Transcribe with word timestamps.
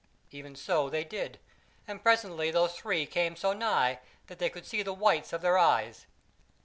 '"Even 0.31 0.55
so 0.55 0.89
they 0.89 1.03
did; 1.03 1.37
and 1.87 2.01
presently 2.01 2.49
those 2.49 2.73
three 2.75 3.05
came 3.05 3.35
so 3.35 3.53
nigh 3.53 3.99
that 4.25 4.39
they 4.39 4.49
could 4.49 4.65
see 4.65 4.81
the 4.81 4.93
whites 4.95 5.31
of 5.31 5.41
their 5.41 5.59
eyes. 5.59 6.07